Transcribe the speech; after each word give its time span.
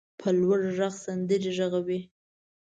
په 0.19 0.27
لوړ 0.39 0.59
غږ 0.77 0.93
سندرې 1.05 1.51
غږوي. 1.57 1.99